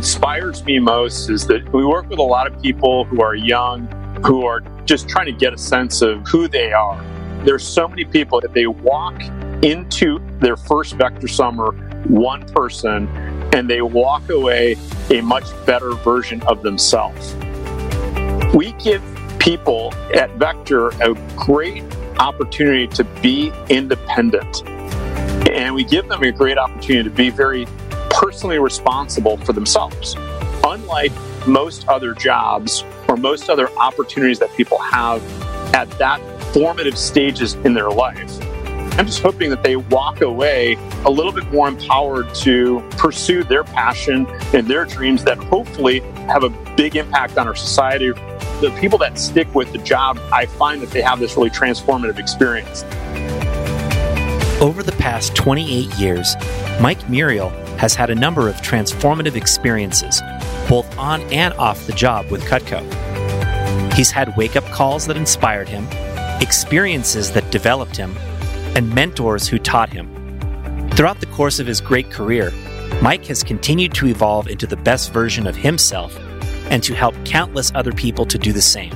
[0.00, 3.86] inspires me most is that we work with a lot of people who are young,
[4.24, 7.04] who are just trying to get a sense of who they are.
[7.44, 9.20] There's so many people that they walk
[9.62, 11.72] into their first Vector Summer
[12.08, 13.08] one person
[13.52, 14.78] and they walk away
[15.10, 17.34] a much better version of themselves.
[18.54, 19.02] We give
[19.38, 21.84] people at Vector a great
[22.18, 24.66] opportunity to be independent.
[25.46, 27.66] And we give them a great opportunity to be very
[28.20, 30.14] personally responsible for themselves.
[30.62, 31.12] Unlike
[31.46, 35.22] most other jobs or most other opportunities that people have
[35.74, 36.20] at that
[36.52, 38.38] formative stages in their life,
[38.98, 40.74] I'm just hoping that they walk away
[41.06, 46.44] a little bit more empowered to pursue their passion and their dreams that hopefully have
[46.44, 48.10] a big impact on our society.
[48.60, 52.18] The people that stick with the job, I find that they have this really transformative
[52.18, 52.82] experience.
[54.60, 56.36] Over the past 28 years,
[56.82, 60.20] Mike Muriel has had a number of transformative experiences,
[60.68, 62.84] both on and off the job with Cutco.
[63.94, 65.88] He's had wake up calls that inspired him,
[66.42, 68.14] experiences that developed him,
[68.76, 70.10] and mentors who taught him.
[70.90, 72.52] Throughout the course of his great career,
[73.00, 76.14] Mike has continued to evolve into the best version of himself
[76.70, 78.90] and to help countless other people to do the same.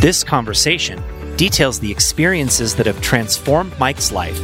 [0.00, 1.02] This conversation
[1.36, 4.40] details the experiences that have transformed Mike's life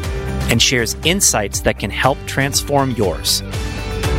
[0.53, 3.41] and shares insights that can help transform yours.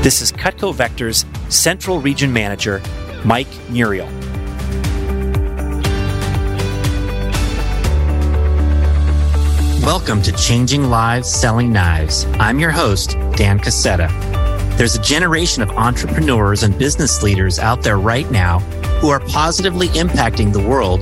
[0.02, 2.82] This is Cutco Vector's Central Region Manager,
[3.24, 4.08] Mike Muriel.
[9.86, 12.26] Welcome to Changing Lives Selling Knives.
[12.40, 14.10] I'm your host, Dan Casetta.
[14.76, 18.58] There's a generation of entrepreneurs and business leaders out there right now
[19.02, 21.02] who are positively impacting the world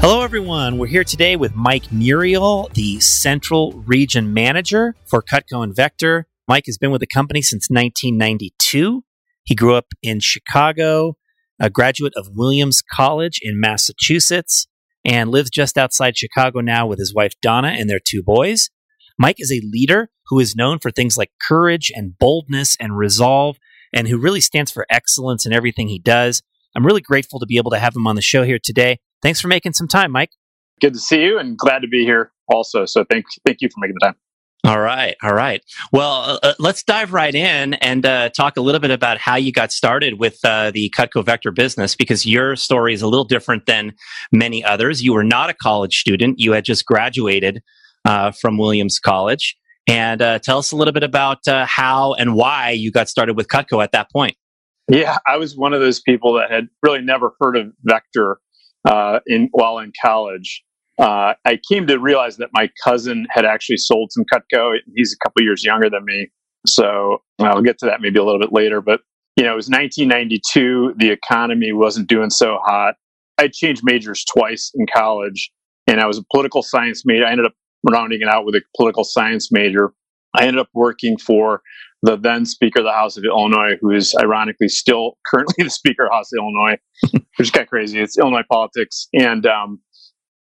[0.00, 0.78] Hello, everyone.
[0.78, 6.26] We're here today with Mike Muriel, the Central Region Manager for Cutco and Vector.
[6.48, 9.04] Mike has been with the company since 1992.
[9.44, 11.18] He grew up in Chicago,
[11.60, 14.66] a graduate of Williams College in Massachusetts
[15.04, 18.70] and lives just outside Chicago now with his wife Donna and their two boys.
[19.18, 23.58] Mike is a leader who is known for things like courage and boldness and resolve,
[23.92, 26.40] and who really stands for excellence in everything he does.
[26.74, 28.98] I'm really grateful to be able to have him on the show here today.
[29.22, 30.30] Thanks for making some time, Mike.
[30.80, 32.86] Good to see you and glad to be here also.
[32.86, 34.14] So thank, thank you for making the time.
[34.62, 35.62] All right, all right.
[35.90, 39.36] Well, uh, uh, let's dive right in and uh, talk a little bit about how
[39.36, 43.24] you got started with uh, the Cutco Vector business because your story is a little
[43.24, 43.94] different than
[44.32, 45.02] many others.
[45.02, 47.62] You were not a college student; you had just graduated
[48.04, 49.56] uh, from Williams College.
[49.88, 53.48] And uh, tell us a little bit about how and why you got started with
[53.48, 54.36] Cutco at that point.
[54.88, 58.38] Yeah, I was one of those people that had really never heard of Vector
[59.26, 60.64] in while in college
[61.00, 64.76] uh, I came to realize that my cousin had actually sold some Cutco.
[64.94, 66.28] He's a couple years younger than me.
[66.66, 68.82] So I'll get to that maybe a little bit later.
[68.82, 69.00] But,
[69.36, 70.94] you know, it was 1992.
[70.98, 72.96] The economy wasn't doing so hot.
[73.38, 75.50] I changed majors twice in college
[75.86, 77.24] and I was a political science major.
[77.24, 77.54] I ended up
[77.90, 79.94] rounding it out with a political science major.
[80.34, 81.62] I ended up working for
[82.02, 86.04] the then Speaker of the House of Illinois, who is ironically still currently the Speaker
[86.04, 86.76] of the House of Illinois,
[87.12, 88.00] which is kind of crazy.
[88.00, 89.08] It's Illinois politics.
[89.12, 89.80] And um,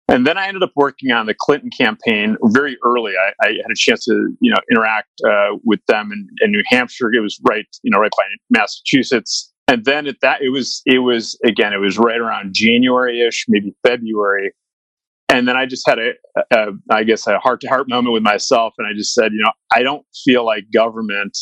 [0.09, 3.13] and then I ended up working on the Clinton campaign very early.
[3.17, 6.63] I, I had a chance to, you know, interact uh, with them in, in, New
[6.67, 7.11] Hampshire.
[7.13, 9.51] It was right, you know, right by Massachusetts.
[9.67, 13.75] And then at that, it was, it was again, it was right around January-ish, maybe
[13.83, 14.53] February.
[15.35, 16.13] And then I just had a,
[16.53, 19.83] a I guess, a heart-to-heart moment with myself, and I just said, you know, I
[19.83, 21.37] don't feel like government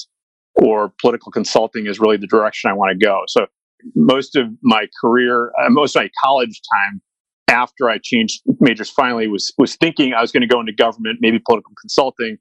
[0.55, 3.21] or political consulting is really the direction I want to go.
[3.29, 3.47] So
[3.95, 7.03] most of my career, uh, most of my college time
[7.49, 11.19] after I changed majors finally was was thinking I was going to go into government,
[11.21, 12.39] maybe political consulting,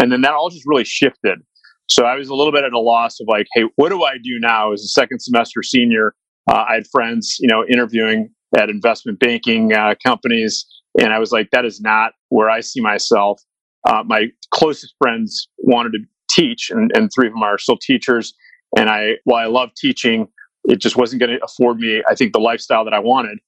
[0.00, 1.38] and then that all just really shifted.
[1.90, 4.14] So I was a little bit at a loss of like, hey, what do I
[4.14, 6.14] do now as a second semester senior?
[6.50, 10.64] Uh, I had friends, you know, interviewing at investment banking uh, companies,
[11.00, 13.40] and I was like, that is not where I see myself.
[13.86, 15.98] Uh, my closest friends wanted to
[16.30, 18.34] teach, and, and three of them are still teachers.
[18.76, 20.26] And I, while I love teaching,
[20.64, 23.38] it just wasn't going to afford me, I think, the lifestyle that I wanted.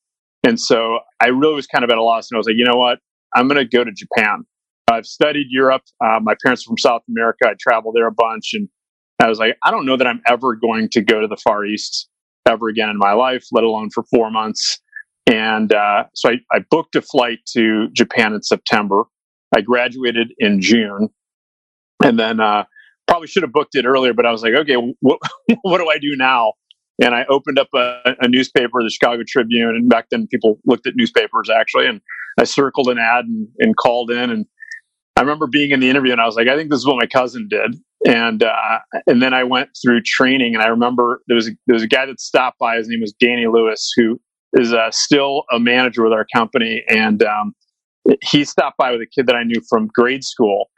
[0.47, 2.31] And so I really was kind of at a loss.
[2.31, 2.99] And I was like, you know what?
[3.35, 4.45] I'm going to go to Japan.
[4.89, 5.83] I've studied Europe.
[6.05, 7.49] Uh, my parents are from South America.
[7.49, 8.51] I traveled there a bunch.
[8.55, 8.69] And
[9.21, 11.65] I was like, I don't know that I'm ever going to go to the Far
[11.65, 12.09] East
[12.47, 14.79] ever again in my life, let alone for four months.
[15.27, 19.05] And uh, so I, I booked a flight to Japan in September.
[19.55, 21.09] I graduated in June.
[22.05, 22.65] And then uh,
[23.07, 25.19] probably should have booked it earlier, but I was like, okay, what,
[25.63, 26.53] what do I do now?
[27.03, 30.87] And I opened up a, a, newspaper, the Chicago Tribune, and back then people looked
[30.87, 32.01] at newspapers actually, and
[32.41, 34.31] I circled an ad and, and called in.
[34.31, 34.47] And
[35.17, 36.97] I remember being in the interview, and I was like, I think this is what
[36.99, 37.77] my cousin did.
[38.07, 41.75] And uh, and then I went through training, and I remember there was a, there
[41.75, 42.77] was a guy that stopped by.
[42.77, 44.21] His name was Danny Lewis, who
[44.57, 47.55] is uh, still a manager with our company, and um,
[48.23, 50.71] he stopped by with a kid that I knew from grade school.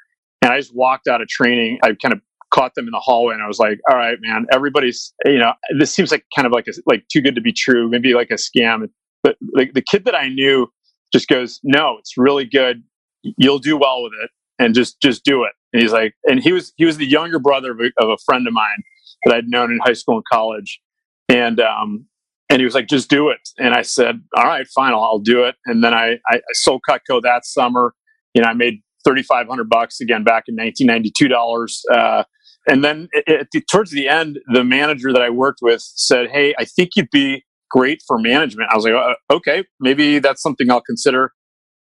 [0.42, 1.78] And I just walked out of training.
[1.82, 2.20] I kind of
[2.50, 5.52] caught them in the hallway and I was like, all right, man, everybody's, you know,
[5.78, 8.30] this seems like kind of like a, like too good to be true, maybe like
[8.30, 8.88] a scam.
[9.22, 10.68] But like the kid that I knew
[11.12, 12.82] just goes, no, it's really good.
[13.22, 15.52] You'll do well with it and just, just do it.
[15.72, 18.16] And he's like, and he was, he was the younger brother of a, of a
[18.24, 18.82] friend of mine
[19.24, 20.80] that I'd known in high school and college.
[21.28, 22.06] And, um,
[22.50, 23.40] and he was like, just do it.
[23.58, 25.56] And I said, all right, fine, I'll, I'll do it.
[25.66, 27.94] And then I, I, I sold Cutco that summer.
[28.34, 31.82] You know, I made 3,500 bucks again back in 1992 dollars.
[31.92, 32.24] Uh,
[32.68, 36.54] and then it, it, towards the end, the manager that I worked with said, "Hey,
[36.58, 40.70] I think you'd be great for management." I was like, uh, "Okay, maybe that's something
[40.70, 41.32] I'll consider."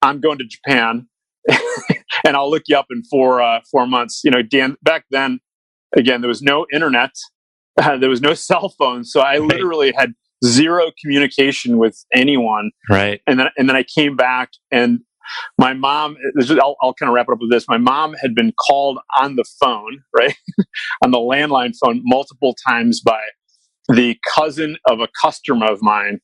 [0.02, 1.08] I'm going to Japan,
[2.24, 4.20] and I'll look you up in four uh, four months.
[4.22, 4.76] You know, Dan.
[4.82, 5.40] Back then,
[5.96, 7.10] again, there was no internet,
[7.78, 9.42] uh, there was no cell phone, so I right.
[9.42, 12.70] literally had zero communication with anyone.
[12.90, 13.20] Right.
[13.26, 15.00] And then and then I came back, and
[15.58, 16.16] my mom
[16.50, 19.36] I'll, I'll, kind of wrap it up with this my mom had been called on
[19.36, 20.36] the phone right
[21.04, 23.20] on the landline phone multiple times by
[23.88, 26.20] the cousin of a customer of mine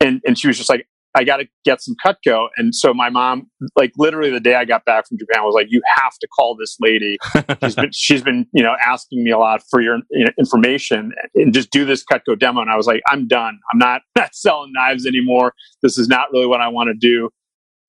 [0.00, 3.10] and and she was just like i got to get some cutco and so my
[3.10, 6.28] mom like literally the day i got back from japan was like you have to
[6.28, 7.18] call this lady.
[7.62, 11.12] She's been she's been you know asking me a lot for your you know, information
[11.34, 12.60] and just do this cutco demo.
[12.60, 13.58] And i was like i'm done.
[13.72, 15.52] I'm not not selling knives anymore.
[15.82, 17.30] This is not really what i want to do.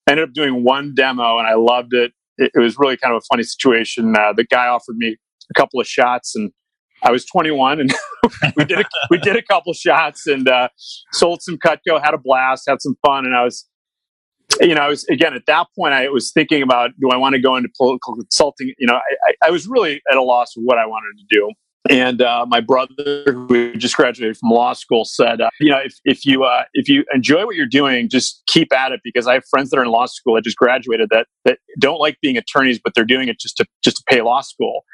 [0.06, 2.12] I ended up doing one demo and I loved it.
[2.36, 4.14] It, it was really kind of a funny situation.
[4.16, 5.16] Uh, the guy offered me
[5.50, 6.52] a couple of shots and
[7.02, 7.90] I was 21 and
[8.56, 10.68] we did a, we did a couple shots and uh,
[11.12, 13.68] sold some Cutco, had a blast, had some fun, and I was,
[14.60, 17.34] you know, I was again at that point I was thinking about do I want
[17.34, 18.72] to go into political consulting?
[18.78, 21.50] You know, I, I was really at a loss of what I wanted to do.
[21.90, 25.94] And uh, my brother, who just graduated from law school, said, uh, "You know, if,
[26.06, 29.34] if you uh, if you enjoy what you're doing, just keep at it." Because I
[29.34, 32.38] have friends that are in law school that just graduated that that don't like being
[32.38, 34.84] attorneys, but they're doing it just to just to pay law school.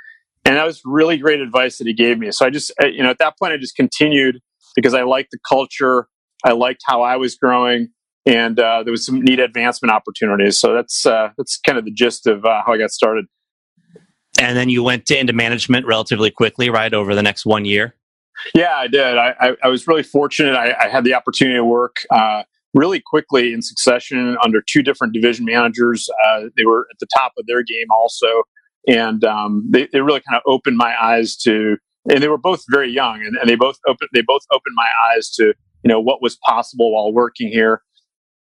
[0.44, 2.30] And that was really great advice that he gave me.
[2.32, 4.40] So I just, uh, you know, at that point, I just continued
[4.74, 6.08] because I liked the culture,
[6.44, 7.88] I liked how I was growing,
[8.26, 10.58] and uh, there was some neat advancement opportunities.
[10.58, 13.26] So that's uh, that's kind of the gist of how I got started.
[14.40, 17.94] And then you went into management relatively quickly, right, over the next one year?
[18.54, 19.18] Yeah, I did.
[19.18, 20.54] I, I, I was really fortunate.
[20.54, 25.12] I, I, had the opportunity to work uh, really quickly in succession under two different
[25.12, 26.08] division managers.
[26.24, 28.26] Uh, they were at the top of their game also.
[28.86, 31.76] And um, they, they really kind of opened my eyes to,
[32.08, 34.88] and they were both very young, and, and they both opened they both opened my
[35.10, 37.82] eyes to you know what was possible while working here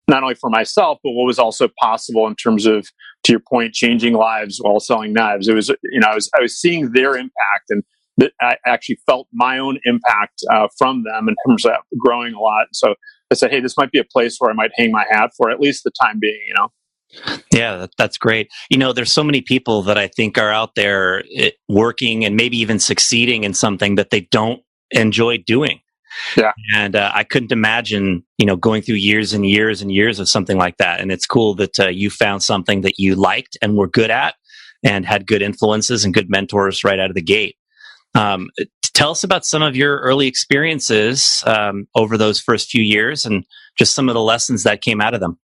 [0.09, 2.87] not only for myself, but what was also possible in terms of,
[3.25, 5.49] to your point, changing lives while selling knives.
[5.49, 7.83] It was, you know, I was, I was seeing their impact and
[8.41, 12.67] I actually felt my own impact uh, from them in terms of growing a lot.
[12.73, 12.95] So
[13.31, 15.51] I said, hey, this might be a place where I might hang my hat for
[15.51, 16.69] at least the time being, you know?
[17.53, 18.51] Yeah, that's great.
[18.71, 22.37] You know, there's so many people that I think are out there eh, working and
[22.37, 25.81] maybe even succeeding in something that they don't enjoy doing.
[26.37, 26.53] Yeah.
[26.75, 30.29] And uh, I couldn't imagine, you know, going through years and years and years of
[30.29, 31.01] something like that.
[31.01, 34.35] And it's cool that uh, you found something that you liked and were good at
[34.83, 37.57] and had good influences and good mentors right out of the gate.
[38.15, 38.51] Um,
[38.95, 43.45] tell us about some of your early experiences um, over those first few years and
[43.77, 45.39] just some of the lessons that came out of them.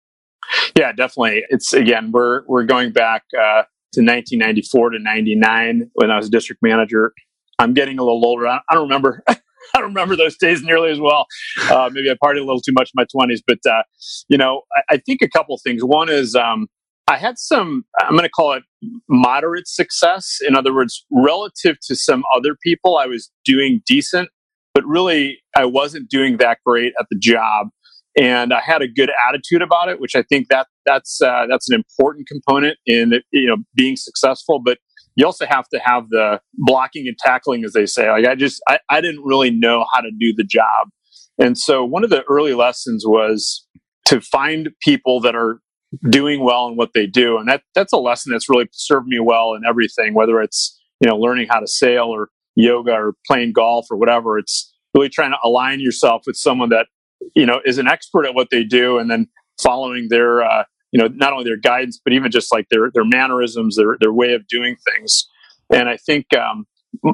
[0.77, 1.43] Yeah, definitely.
[1.49, 3.63] It's again, we're we're going back uh,
[3.93, 7.13] to 1994 to 99 when I was district manager.
[7.57, 8.47] I'm getting a little older.
[8.47, 9.23] I don't remember
[9.75, 11.27] I don't remember those days nearly as well.
[11.69, 13.83] Uh, maybe I partied a little too much in my 20s, but uh,
[14.27, 15.83] you know, I, I, think a couple things.
[15.83, 16.67] One is um,
[17.07, 18.63] I had some, I'm going to call it
[19.07, 20.39] moderate success.
[20.47, 24.29] In other words, relative to some other people, I was doing decent,
[24.73, 27.69] but really I wasn't doing that great at the job.
[28.17, 31.69] And I had a good attitude about it, which I think that that's uh, that's
[31.69, 34.61] an important component in you know being successful.
[34.63, 34.79] But
[35.15, 38.09] you also have to have the blocking and tackling, as they say.
[38.09, 40.89] Like I just I, I didn't really know how to do the job,
[41.37, 43.65] and so one of the early lessons was
[44.05, 45.61] to find people that are
[46.09, 47.37] doing well in what they do.
[47.37, 51.09] And that that's a lesson that's really served me well in everything, whether it's, you
[51.09, 54.37] know, learning how to sail or yoga or playing golf or whatever.
[54.37, 56.87] It's really trying to align yourself with someone that,
[57.35, 59.27] you know, is an expert at what they do and then
[59.61, 63.05] following their uh, you know, not only their guidance, but even just like their their
[63.05, 65.27] mannerisms, their their way of doing things.
[65.71, 66.65] And I think um,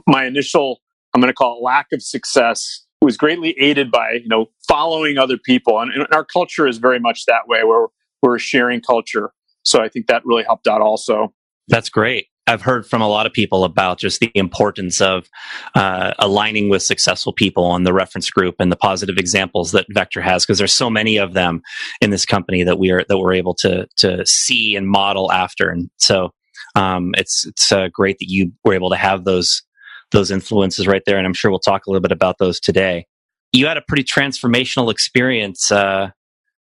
[0.08, 0.82] my initial,
[1.14, 5.18] I'm going to call it lack of success, was greatly aided by you know following
[5.18, 7.88] other people, and, and our culture is very much that way, where
[8.22, 9.32] we're a sharing culture.
[9.64, 11.34] So I think that really helped out also.
[11.68, 12.28] That's great.
[12.48, 15.30] I've heard from a lot of people about just the importance of
[15.74, 20.22] uh, aligning with successful people on the reference group and the positive examples that Vector
[20.22, 21.62] has, because there's so many of them
[22.02, 25.70] in this company that we are that we're able to to see and model after.
[25.70, 26.34] And so
[26.76, 29.64] um, it's it's uh, great that you were able to have those
[30.12, 31.18] those influences right there.
[31.18, 33.08] And I'm sure we'll talk a little bit about those today.
[33.54, 36.12] You had a pretty transformational experience uh,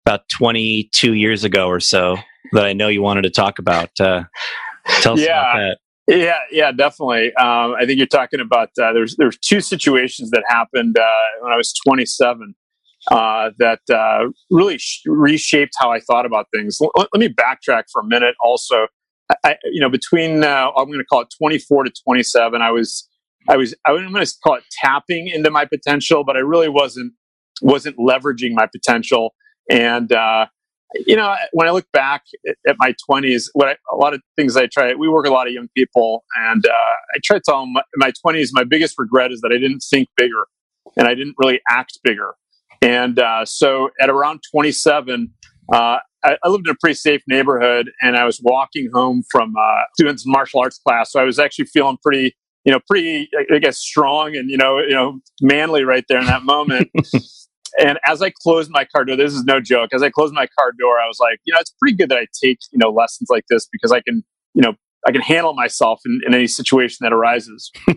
[0.04, 2.16] about 22 years ago or so
[2.52, 3.90] that I know you wanted to talk about.
[4.00, 4.24] Uh,
[5.00, 5.40] tell us yeah.
[5.40, 5.78] about that.
[6.08, 7.34] Yeah, yeah, definitely.
[7.34, 11.52] Um, I think you're talking about uh, there's there's two situations that happened uh, when
[11.52, 12.54] I was 27
[13.10, 16.78] uh, that uh, really sh- reshaped how I thought about things.
[16.80, 18.34] L- let me backtrack for a minute.
[18.42, 18.86] Also,
[19.44, 23.06] I, you know, between uh, I'm going to call it 24 to 27, I was
[23.46, 27.12] I was I'm going to call it tapping into my potential, but I really wasn't
[27.60, 29.34] wasn't leveraging my potential.
[29.70, 30.46] And, uh,
[30.94, 32.24] you know, when I look back
[32.66, 35.46] at, my 20s, what I, a lot of things I try, we work a lot
[35.46, 36.72] of young people, and uh,
[37.14, 39.80] I try to tell them in my 20s, my biggest regret is that I didn't
[39.80, 40.44] think bigger
[40.96, 42.34] and I didn't really act bigger.
[42.80, 45.32] And uh, so at around 27,
[45.72, 49.54] uh, I, I, lived in a pretty safe neighborhood and I was walking home from
[49.56, 51.12] uh, doing some martial arts class.
[51.12, 54.78] So I was actually feeling pretty, you know, pretty, I guess, strong and, you know,
[54.78, 56.90] you know, manly right there in that moment.
[57.80, 59.90] And as I closed my car door, this is no joke.
[59.92, 62.18] As I closed my car door, I was like, you know, it's pretty good that
[62.18, 64.74] I take, you know, lessons like this because I can, you know,
[65.06, 67.70] I can handle myself in, in any situation that arises.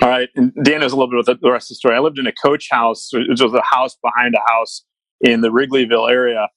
[0.00, 0.28] All right.
[0.34, 1.94] And Dan knows a little bit about the rest of the story.
[1.94, 4.84] I lived in a coach house, which was a house behind a house
[5.20, 6.48] in the Wrigleyville area.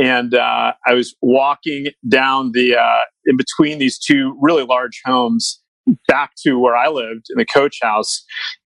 [0.00, 5.62] And uh, I was walking down the, uh, in between these two really large homes
[6.06, 8.24] back to where I lived in the coach house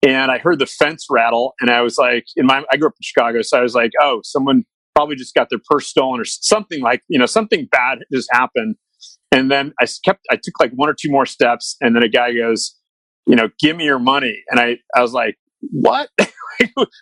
[0.06, 2.94] and I heard the fence rattle, and I was like, in my, I grew up
[2.94, 4.64] in Chicago, so I was like, oh, someone
[4.96, 8.76] probably just got their purse stolen or something like, you know, something bad just happened.
[9.32, 12.10] And then I kept, I took like one or two more steps, and then a
[12.10, 12.76] guy goes,
[13.26, 15.36] you know, give me your money, and I, I was like,
[15.72, 16.10] what?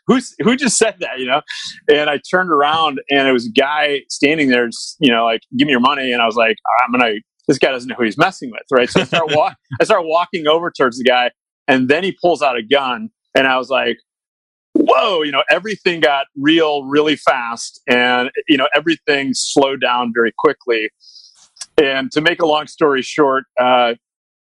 [0.07, 1.19] Who's who just said that?
[1.19, 1.41] You know,
[1.89, 4.67] and I turned around, and it was a guy standing there,
[4.99, 7.15] you know, like, give me your money, and I was like, I'm gonna.
[7.47, 8.89] This guy doesn't know who he's messing with, right?
[8.89, 11.31] So I start, wa- I start walking over towards the guy,
[11.67, 13.97] and then he pulls out a gun, and I was like,
[14.73, 20.33] whoa, you know, everything got real really fast, and, you know, everything slowed down very
[20.37, 20.89] quickly.
[21.77, 23.95] And to make a long story short, uh,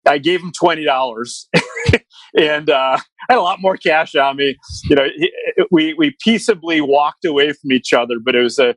[0.08, 1.48] I gave him twenty dollars,
[2.38, 4.58] and uh, I had a lot more cash on me.
[4.86, 5.32] You know, he,
[5.72, 8.76] we we peaceably walked away from each other, but it was a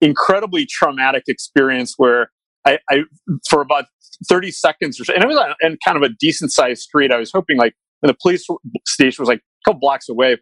[0.00, 2.30] incredibly traumatic experience where
[2.66, 3.02] I, I
[3.48, 3.86] for about
[4.28, 7.12] 30 seconds or so, and it was in kind of a decent sized street.
[7.12, 8.46] I was hoping like, and the police
[8.86, 10.38] station was like a couple blocks away.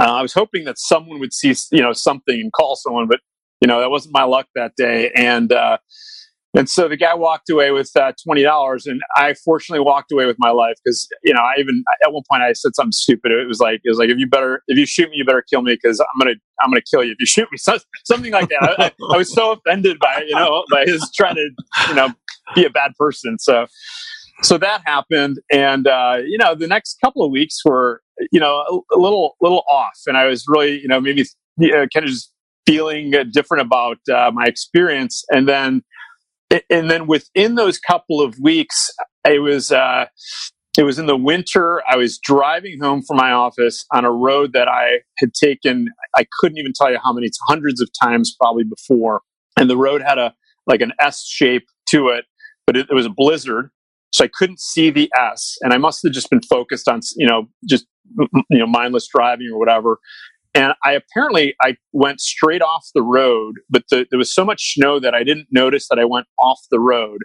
[0.00, 3.20] Uh, I was hoping that someone would see, you know, something and call someone, but
[3.60, 5.10] you know, that wasn't my luck that day.
[5.14, 5.78] And, uh,
[6.54, 10.26] and so the guy walked away with uh, twenty dollars, and I fortunately walked away
[10.26, 13.32] with my life because you know I even at one point I said something stupid.
[13.32, 15.44] It was like it was like if you better if you shoot me, you better
[15.48, 17.58] kill me because I'm gonna I'm gonna kill you if you shoot me.
[17.62, 18.74] So, something like that.
[18.78, 21.50] I, I, was so offended by you know by his trying to
[21.88, 22.08] you know
[22.54, 23.38] be a bad person.
[23.38, 23.66] So
[24.42, 28.84] so that happened, and uh, you know the next couple of weeks were you know
[28.92, 31.24] a, a little little off, and I was really you know maybe
[31.58, 32.32] you know, kind of just
[32.66, 35.82] feeling different about uh, my experience, and then
[36.70, 38.90] and then within those couple of weeks,
[39.26, 40.06] it was uh,
[40.78, 41.82] it was in the winter.
[41.90, 45.88] I was driving home from my office on a road that I had taken.
[46.16, 49.22] I couldn't even tell you how many hundreds of times probably before,
[49.58, 50.34] and the road had a
[50.66, 52.24] like an S shape to it,
[52.66, 53.70] but it, it was a blizzard,
[54.12, 57.26] so I couldn't see the S, and I must have just been focused on you
[57.26, 57.86] know just
[58.18, 59.98] you know mindless driving or whatever.
[60.54, 64.74] And I apparently I went straight off the road, but the, there was so much
[64.74, 67.20] snow that I didn't notice that I went off the road.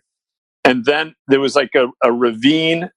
[0.63, 2.89] And then there was like a, a ravine,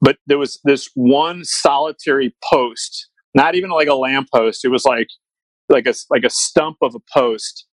[0.00, 4.64] but there was this one solitary post, not even like a lamppost.
[4.64, 5.08] It was like
[5.68, 7.66] like a like a stump of a post.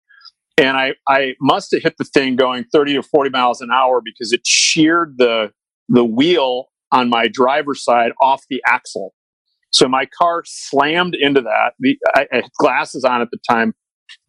[0.58, 4.02] And I, I must have hit the thing going 30 or 40 miles an hour
[4.04, 5.50] because it sheared the
[5.88, 9.14] the wheel on my driver's side off the axle.
[9.72, 11.72] So my car slammed into that.
[11.80, 13.74] The I, I had glasses on at the time,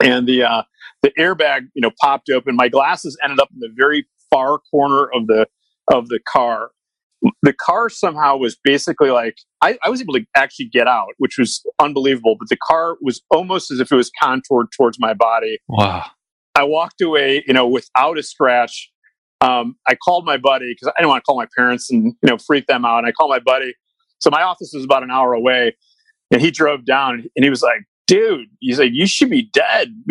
[0.01, 0.63] and the uh,
[1.01, 2.55] the airbag you know popped open.
[2.55, 5.47] My glasses ended up in the very far corner of the
[5.91, 6.71] of the car.
[7.41, 11.37] The car somehow was basically like I, I was able to actually get out, which
[11.37, 12.35] was unbelievable.
[12.37, 15.59] But the car was almost as if it was contoured towards my body.
[15.67, 16.05] Wow!
[16.55, 18.89] I walked away, you know, without a scratch.
[19.41, 22.29] Um, I called my buddy because I didn't want to call my parents and you
[22.29, 22.99] know freak them out.
[22.99, 23.73] And I called my buddy
[24.23, 25.75] so my office was about an hour away,
[26.31, 29.89] and he drove down and he was like, "Dude," he's like, "You should be dead."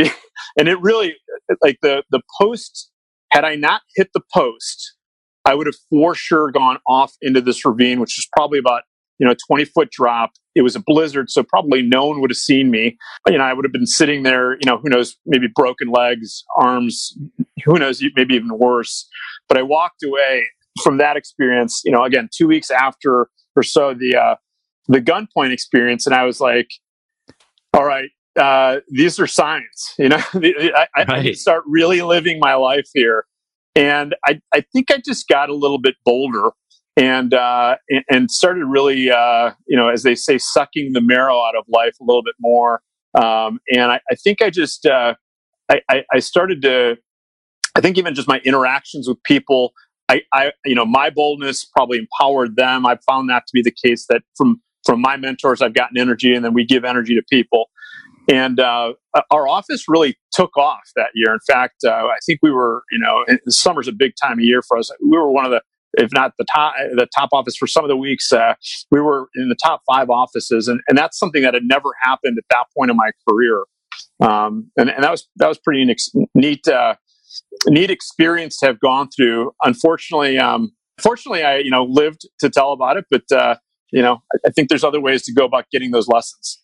[0.59, 1.17] and it really,
[1.63, 2.91] like the the post.
[3.31, 4.95] Had I not hit the post,
[5.47, 8.83] I would have for sure gone off into this ravine, which is probably about
[9.19, 10.33] you know 20 foot drop.
[10.55, 12.99] It was a blizzard, so probably no one would have seen me.
[13.27, 14.53] You know, I would have been sitting there.
[14.53, 15.17] You know, who knows?
[15.25, 17.17] Maybe broken legs, arms.
[17.65, 18.05] Who knows?
[18.15, 19.09] Maybe even worse.
[19.49, 20.45] But I walked away
[20.83, 21.81] from that experience.
[21.87, 24.35] You know, again, two weeks after or so the uh,
[24.89, 26.69] the gunpoint experience, and I was like,
[27.75, 29.95] all right, uh, these are signs.
[29.99, 31.27] You know, I, I, right.
[31.27, 33.27] I start really living my life here,
[33.75, 36.51] and I I think I just got a little bit bolder
[36.97, 37.77] and uh,
[38.11, 41.95] and started really uh, you know as they say sucking the marrow out of life
[42.01, 42.83] a little bit more.
[43.15, 45.13] Um, and I, I, think I just uh,
[45.69, 46.97] I, I started to
[47.77, 49.73] I think even just my interactions with people
[50.09, 52.85] I, I, you know, my boldness probably empowered them.
[52.87, 56.35] I've found that to be the case that from from my mentors, I've gotten energy,
[56.35, 57.71] and then we give energy to people.
[58.29, 58.95] And uh,
[59.31, 61.33] our office really took off that year.
[61.33, 64.45] In fact, uh, I think we were, you know, the summer's a big time of
[64.45, 64.91] year for us.
[65.03, 65.61] We were one of the,
[65.95, 68.33] if not the top, the top office for some of the weeks.
[68.33, 68.55] Uh,
[68.91, 72.39] we were in the top five offices, and, and that's something that had never happened
[72.39, 73.65] at that point in my career.
[74.21, 75.85] Um, and, and that was that was pretty
[76.35, 76.95] neat uh,
[77.67, 79.53] neat experience to have gone through.
[79.63, 83.57] Unfortunately, um, fortunately, I you know lived to tell about it, but uh,
[83.91, 86.59] you know I, I think there's other ways to go about getting those lessons.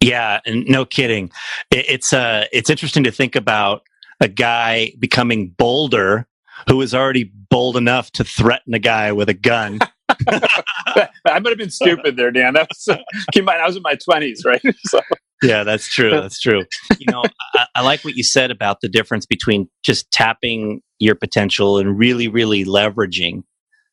[0.00, 1.30] Yeah, and no kidding.
[1.70, 3.82] It, it's uh, it's interesting to think about
[4.20, 6.26] a guy becoming bolder
[6.68, 9.78] who was already bold enough to threaten a guy with a gun.
[10.28, 12.54] I might have been stupid there, Dan.
[12.54, 12.84] That was,
[13.32, 14.62] keep in mind, I was in my twenties, right?
[14.86, 15.00] So
[15.42, 16.10] yeah, that's true.
[16.10, 16.64] That's true.
[16.98, 17.22] you know,
[17.54, 21.98] I, I, like what you said about the difference between just tapping your potential and
[21.98, 23.42] really, really leveraging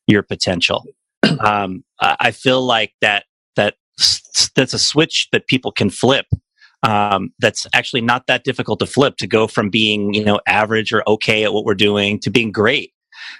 [0.07, 0.85] your potential.
[1.41, 3.75] Um, I feel like that that
[4.55, 6.25] that's a switch that people can flip.
[6.81, 10.91] Um, that's actually not that difficult to flip to go from being you know average
[10.91, 12.93] or okay at what we're doing to being great,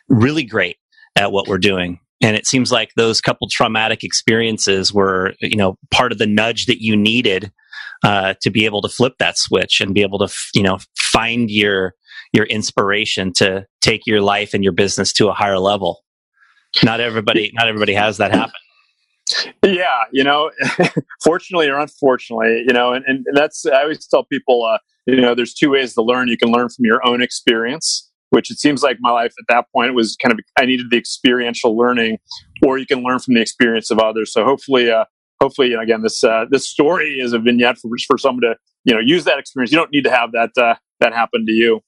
[0.08, 0.78] really great
[1.16, 2.00] at what we're doing.
[2.22, 6.66] And it seems like those couple traumatic experiences were, you know, part of the nudge
[6.66, 7.52] that you needed
[8.04, 11.50] uh, to be able to flip that switch and be able to you know find
[11.50, 11.96] your
[12.34, 16.04] your inspiration to take your life and your business to a higher level.
[16.84, 18.54] Not everybody not everybody has that happen.
[19.64, 20.52] Yeah you know
[21.24, 25.36] fortunately or unfortunately you know and, and that's i always tell people uh, you know
[25.36, 26.28] there's two ways to learn.
[26.30, 29.66] You can learn from your own experience which it seems like my life at that
[29.74, 32.18] point was kind of i needed the experiential learning
[32.66, 34.34] or you can learn from the experience of others.
[34.34, 35.06] So hopefully uh,
[35.42, 39.00] hopefully, again, this uh, this story is a vignette for for someone to you know
[39.00, 39.72] use that experience.
[39.72, 41.82] You don't need to have that uh, that happen to you.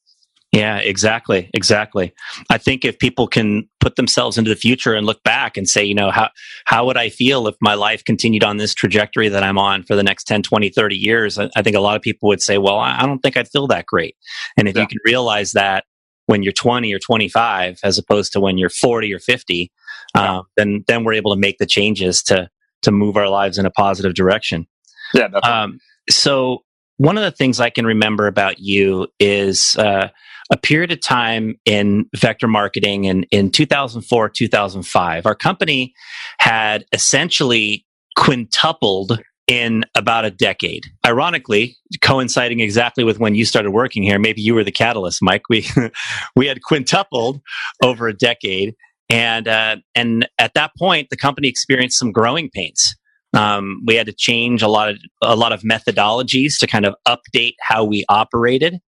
[0.51, 2.13] Yeah, exactly, exactly.
[2.49, 5.81] I think if people can put themselves into the future and look back and say,
[5.81, 6.29] you know, how
[6.65, 9.95] how would I feel if my life continued on this trajectory that I'm on for
[9.95, 11.39] the next 10, 20, 30 years?
[11.39, 13.47] I, I think a lot of people would say, well, I, I, don't think I'd
[13.47, 14.17] feel that great.
[14.57, 14.81] And if yeah.
[14.81, 15.85] you can realize that
[16.25, 19.71] when you're 20 or 25 as opposed to when you're 40 or 50,
[20.15, 20.39] yeah.
[20.39, 22.49] uh, then then we're able to make the changes to
[22.81, 24.67] to move our lives in a positive direction.
[25.13, 25.27] Yeah.
[25.43, 26.63] Um, so
[26.97, 30.09] one of the things I can remember about you is uh,
[30.51, 35.25] a period of time in vector marketing in, in 2004, 2005.
[35.25, 35.93] Our company
[36.39, 37.85] had essentially
[38.17, 40.85] quintupled in about a decade.
[41.05, 45.43] Ironically, coinciding exactly with when you started working here, maybe you were the catalyst, Mike.
[45.49, 45.65] We
[46.35, 47.41] we had quintupled
[47.83, 48.75] over a decade,
[49.11, 52.95] and uh, and at that point, the company experienced some growing pains.
[53.33, 56.95] Um, we had to change a lot of a lot of methodologies to kind of
[57.07, 58.79] update how we operated,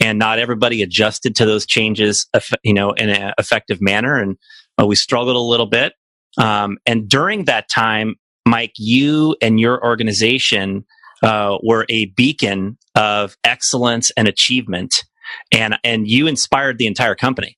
[0.00, 2.28] and not everybody adjusted to those changes,
[2.62, 4.16] you know, in an effective manner.
[4.16, 4.38] And
[4.80, 5.94] uh, we struggled a little bit.
[6.38, 8.14] Um, and during that time,
[8.46, 10.84] Mike, you and your organization
[11.22, 15.04] uh, were a beacon of excellence and achievement,
[15.50, 17.56] and and you inspired the entire company.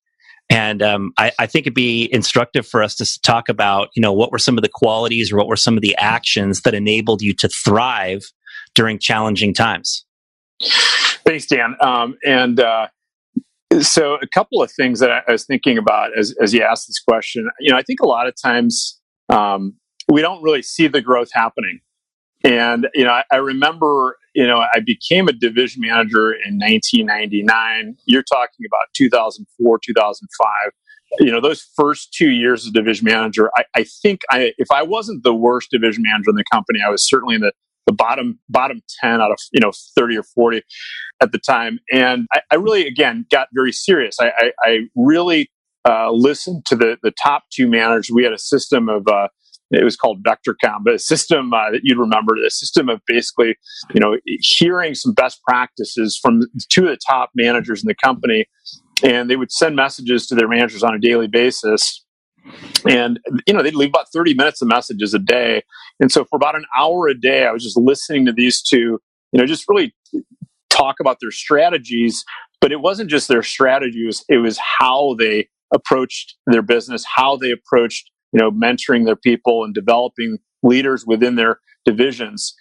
[0.50, 4.12] And um, I, I, think it'd be instructive for us to talk about, you know,
[4.12, 7.22] what were some of the qualities or what were some of the actions that enabled
[7.22, 8.22] you to thrive
[8.74, 10.04] during challenging times.
[11.24, 11.76] Thanks, Dan.
[11.80, 12.88] Um, and uh,
[13.80, 16.86] so, a couple of things that I, I, was thinking about as, as you asked
[16.86, 17.48] this question.
[17.60, 19.74] You know, I think a lot of times um,
[20.10, 21.80] we don't really see the growth happening.
[22.44, 27.96] And you know, I, I, remember, you know, I became a division manager in 1999.
[28.06, 30.50] You're talking about 2004, 2005.
[31.20, 34.82] You know, those first two years as division manager, I, I think I, if I
[34.82, 37.52] wasn't the worst division manager in the company, I was certainly in the
[37.86, 40.62] the bottom bottom 10 out of you know 30 or 40
[41.20, 45.50] at the time and i, I really again got very serious i, I, I really
[45.86, 49.28] uh, listened to the the top two managers we had a system of uh,
[49.74, 53.56] it was called VectorCom, but a system uh, that you'd remember, the system of basically,
[53.92, 58.46] you know, hearing some best practices from two of the top managers in the company,
[59.02, 62.04] and they would send messages to their managers on a daily basis.
[62.86, 65.62] And you know they'd leave about thirty minutes of messages a day,
[65.98, 69.00] and so for about an hour a day, I was just listening to these two,
[69.32, 69.94] you know, just really
[70.68, 72.22] talk about their strategies.
[72.60, 77.50] But it wasn't just their strategies; it was how they approached their business, how they
[77.50, 82.54] approached you know, mentoring their people and developing leaders within their divisions.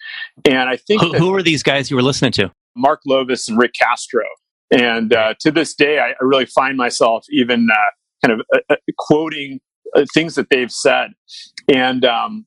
[0.46, 2.52] And I think who, who are these guys you were listening to?
[2.76, 4.24] Mark Lovis and Rick Castro.
[4.72, 8.60] And uh, to this day, I, I, really find myself even uh, kind of uh,
[8.74, 9.60] uh quoting
[9.96, 11.12] uh, things that they've said.
[11.68, 12.46] And um,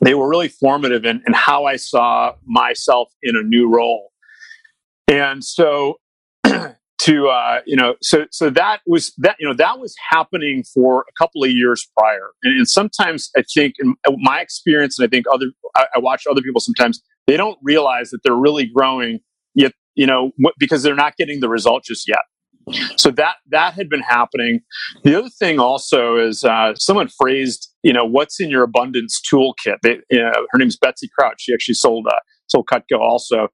[0.00, 4.12] they were really formative in, in how I saw myself in a new role.
[5.08, 5.98] And so
[7.02, 11.00] to uh, you know so so that was that you know that was happening for
[11.08, 12.30] a couple of years prior.
[12.42, 16.24] And, and sometimes i think in my experience and i think other I, I, watch
[16.30, 19.20] other people sometimes they don't realize that they're really growing
[19.54, 22.20] yet you know because they're not getting the result just yet.
[22.96, 24.60] So that that had been happening.
[25.02, 29.78] The other thing also is uh, someone phrased you know what's in your abundance toolkit?
[29.82, 31.40] They, you know, her name's betsy crouch.
[31.40, 33.48] She actually sold uh, sold cutco also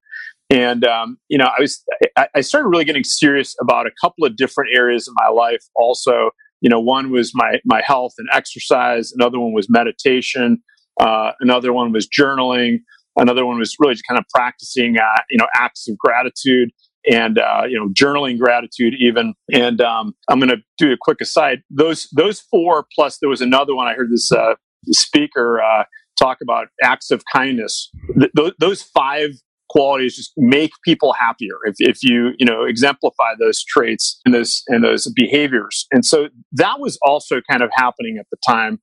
[0.49, 1.83] and um, you know, I was
[2.17, 5.63] I, I started really getting serious about a couple of different areas of my life.
[5.75, 6.31] Also,
[6.61, 9.11] you know, one was my my health and exercise.
[9.13, 10.61] Another one was meditation.
[10.99, 12.79] Uh, another one was journaling.
[13.15, 16.71] Another one was really just kind of practicing, uh, you know, acts of gratitude
[17.09, 19.33] and uh, you know, journaling gratitude even.
[19.51, 21.61] And um, I'm going to do a quick aside.
[21.69, 23.87] Those those four plus there was another one.
[23.87, 24.55] I heard this uh,
[24.87, 25.83] speaker uh,
[26.17, 27.91] talk about acts of kindness.
[28.35, 29.31] Th- those five
[29.69, 31.55] qualities just make people happier.
[31.65, 35.87] If, if you you know exemplify those traits and those and those behaviors.
[35.91, 38.79] And so that was also kind of happening at the time.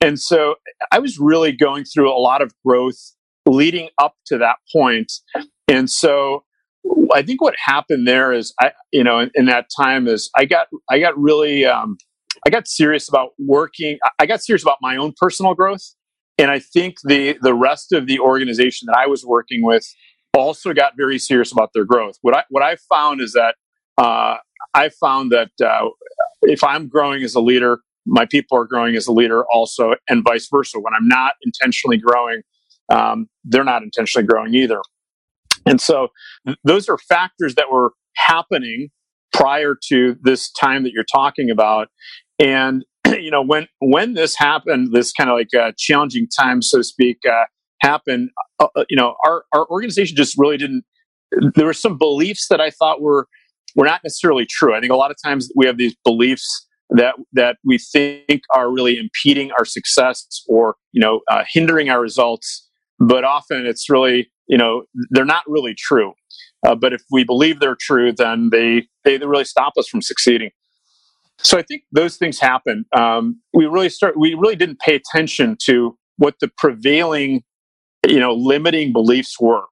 [0.00, 0.56] And so
[0.92, 2.98] i was really going through a lot of growth
[3.46, 5.12] leading up to that point.
[5.68, 6.44] And so
[7.14, 10.44] i think what happened there is i you know in, in that time is i
[10.44, 11.96] got i got really um,
[12.46, 15.82] i got serious about working i got serious about my own personal growth.
[16.38, 19.86] And i think the the rest of the organization that i was working with
[20.36, 22.16] also got very serious about their growth.
[22.22, 23.56] What I what I found is that
[23.98, 24.36] uh,
[24.74, 25.88] I found that uh,
[26.42, 30.22] if I'm growing as a leader, my people are growing as a leader also, and
[30.22, 30.78] vice versa.
[30.78, 32.42] When I'm not intentionally growing,
[32.92, 34.80] um, they're not intentionally growing either.
[35.64, 36.08] And so
[36.46, 38.90] th- those are factors that were happening
[39.32, 41.88] prior to this time that you're talking about.
[42.38, 46.78] And you know when when this happened, this kind of like uh, challenging time, so
[46.78, 47.18] to speak.
[47.28, 47.44] Uh,
[47.80, 50.84] happen, uh, uh, you know, our, our organization just really didn't.
[51.54, 53.26] There were some beliefs that I thought were
[53.74, 54.74] were not necessarily true.
[54.74, 58.70] I think a lot of times we have these beliefs that that we think are
[58.70, 64.30] really impeding our success or you know uh, hindering our results, but often it's really
[64.46, 66.12] you know they're not really true.
[66.66, 70.50] Uh, but if we believe they're true, then they they really stop us from succeeding.
[71.38, 72.86] So I think those things happen.
[72.96, 74.18] Um, we really start.
[74.18, 77.42] We really didn't pay attention to what the prevailing
[78.06, 79.64] you know, limiting beliefs were.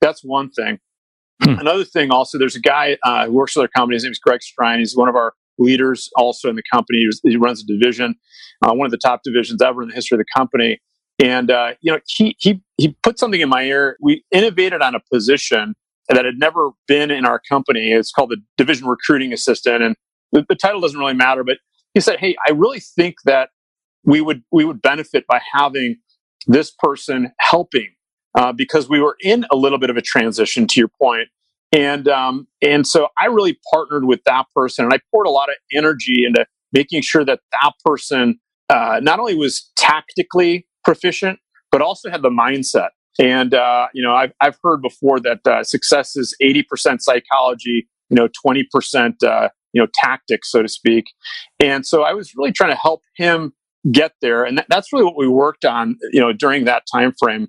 [0.00, 0.78] That's one thing.
[1.42, 1.58] Hmm.
[1.58, 3.96] Another thing, also, there's a guy uh, who works with our company.
[3.96, 4.78] His name is Greg Strine.
[4.78, 7.06] He's one of our leaders also in the company.
[7.22, 8.14] He runs a division,
[8.64, 10.80] uh, one of the top divisions ever in the history of the company.
[11.22, 13.96] And uh, you know, he he he put something in my ear.
[14.00, 15.74] We innovated on a position
[16.08, 17.92] that had never been in our company.
[17.92, 19.96] It's called the division recruiting assistant, and
[20.32, 21.44] the, the title doesn't really matter.
[21.44, 21.58] But
[21.92, 23.50] he said, "Hey, I really think that
[24.04, 25.96] we would we would benefit by having
[26.46, 27.88] this person helping
[28.36, 31.28] uh, because we were in a little bit of a transition to your point
[31.72, 35.48] and um, and so i really partnered with that person and i poured a lot
[35.48, 41.38] of energy into making sure that that person uh, not only was tactically proficient
[41.72, 42.88] but also had the mindset
[43.20, 47.88] And uh, you know, I've I've heard before that uh, success is eighty percent psychology,
[48.10, 51.06] you know, twenty percent uh, you know tactics, so to speak.
[51.60, 53.54] And so I was really trying to help him
[53.90, 57.48] get there, and that's really what we worked on, you know, during that time frame.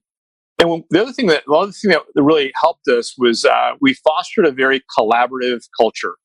[0.60, 3.72] And when, the other thing that the other thing that really helped us was uh,
[3.82, 6.15] we fostered a very collaborative culture,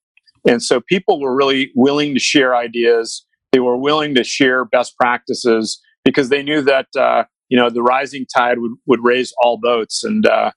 [0.46, 3.24] and so people were really willing to share ideas.
[3.52, 7.82] They were willing to share best practices because they knew that uh, you know the
[7.82, 10.50] rising tide would, would raise all boats, and uh,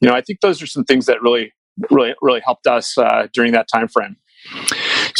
[0.00, 1.52] you know I think those are some things that really
[1.90, 4.16] really really helped us uh, during that time frame.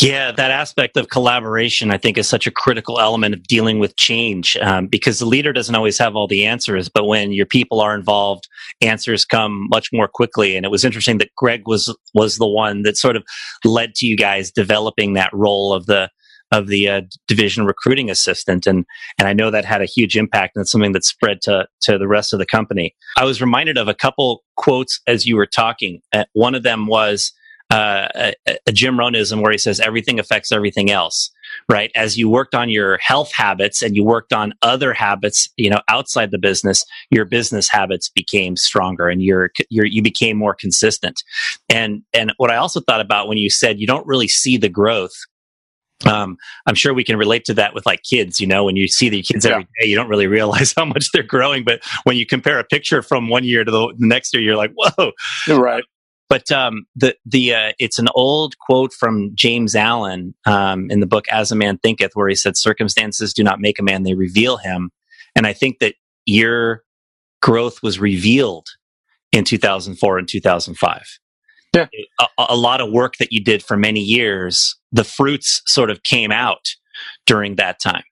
[0.00, 3.96] Yeah, that aspect of collaboration, I think, is such a critical element of dealing with
[3.96, 6.88] change um, because the leader doesn't always have all the answers.
[6.88, 8.46] But when your people are involved,
[8.82, 10.56] answers come much more quickly.
[10.56, 13.24] And it was interesting that Greg was was the one that sort of
[13.64, 16.10] led to you guys developing that role of the
[16.52, 18.84] of the uh, division recruiting assistant, and
[19.18, 21.98] and I know that had a huge impact, and it's something that spread to to
[21.98, 22.94] the rest of the company.
[23.16, 26.00] I was reminded of a couple quotes as you were talking.
[26.12, 27.32] Uh, one of them was
[27.70, 28.34] uh, a,
[28.66, 31.30] a Jim Rohnism where he says everything affects everything else.
[31.70, 35.70] Right, as you worked on your health habits and you worked on other habits, you
[35.70, 40.54] know, outside the business, your business habits became stronger and you're, you're you became more
[40.54, 41.22] consistent.
[41.68, 44.68] And and what I also thought about when you said you don't really see the
[44.68, 45.14] growth
[46.04, 48.40] um, I'm sure we can relate to that with like kids.
[48.40, 49.84] You know, when you see the kids every yeah.
[49.84, 51.64] day, you don't really realize how much they're growing.
[51.64, 54.72] But when you compare a picture from one year to the, next year, you're like,
[54.74, 55.12] "Whoa!"
[55.48, 55.84] Right.
[56.28, 61.06] But um, the the uh, it's an old quote from James Allen um, in the
[61.06, 64.14] book "As a Man Thinketh," where he said, "Circumstances do not make a man; they
[64.14, 64.90] reveal him."
[65.36, 66.82] And I think that your
[67.42, 68.66] growth was revealed
[69.32, 71.18] in 2004 and 2005
[71.76, 71.86] yeah.
[72.38, 76.02] a, a, lot of work that you did for many years, the fruits sort of
[76.02, 76.74] came out
[77.26, 78.04] during that time.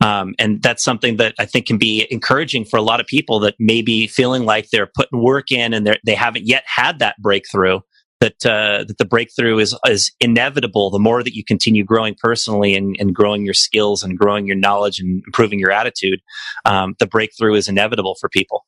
[0.00, 3.40] Um, and that's something that I think can be encouraging for a lot of people
[3.40, 7.16] that may be feeling like they're putting work in and they haven't yet had that
[7.20, 7.80] breakthrough.
[8.20, 10.90] That uh, that the breakthrough is is inevitable.
[10.90, 14.56] The more that you continue growing personally and, and growing your skills and growing your
[14.56, 16.20] knowledge and improving your attitude,
[16.64, 18.64] um, the breakthrough is inevitable for people.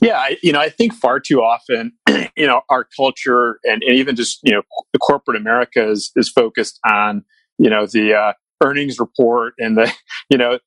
[0.00, 1.92] Yeah, you know, I think far too often,
[2.36, 4.62] you know, our culture and, and even just you know,
[4.92, 7.24] the corporate America is is focused on
[7.58, 9.92] you know the uh, earnings report and the
[10.30, 10.58] you know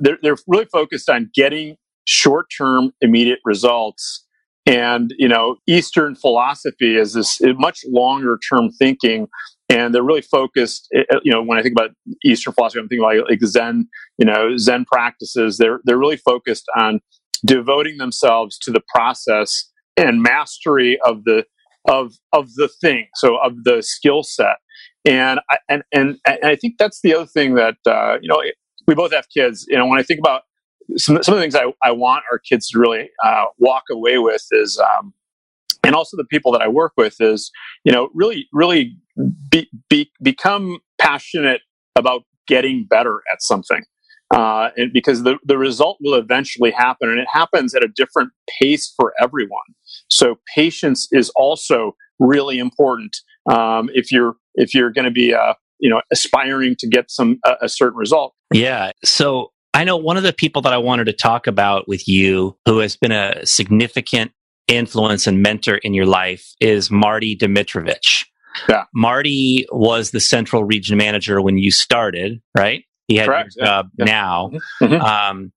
[0.00, 4.24] they're they're really focused on getting short term immediate results.
[4.66, 9.28] And you know, Eastern philosophy is this much longer term thinking.
[9.70, 11.90] And they're really focused eh, eh, you know when i think about
[12.24, 15.58] eastern philosophy i'm thinking about like zen you know zen practices.
[15.58, 17.00] They're they're really focused on
[17.44, 21.44] devoting themselves to the process and mastery of the
[21.86, 24.56] of of the thing so of the skill set
[25.08, 28.42] and I, and, and and I think that's the other thing that uh, you know
[28.86, 30.42] we both have kids you know when I think about
[30.96, 34.18] some, some of the things I, I want our kids to really uh, walk away
[34.18, 35.14] with is um,
[35.82, 37.50] and also the people that I work with is
[37.84, 38.96] you know really really
[39.50, 41.62] be, be, become passionate
[41.96, 43.82] about getting better at something
[44.34, 48.30] uh, and because the, the result will eventually happen and it happens at a different
[48.60, 49.60] pace for everyone.
[50.08, 53.16] So patience is also really important
[53.50, 57.38] um, if you're if you're going to be uh, you know aspiring to get some
[57.44, 61.04] a, a certain result yeah so i know one of the people that i wanted
[61.04, 64.32] to talk about with you who has been a significant
[64.66, 68.24] influence and mentor in your life is marty dimitrovich
[68.68, 68.84] yeah.
[68.94, 72.84] Marty was the central region manager when you started, right?
[73.06, 73.54] He had Correct.
[73.56, 74.04] your job yeah.
[74.04, 74.50] now.
[74.82, 74.94] Mm-hmm.
[74.94, 75.04] mm-hmm.
[75.04, 75.52] Um,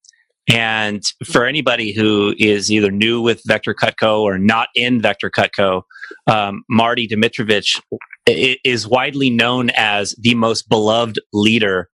[0.48, 5.82] and for anybody who is either new with Vector Cutco or not in Vector Cutco,
[6.26, 7.80] um, Marty Dimitrovich
[8.26, 11.88] is widely known as the most beloved leader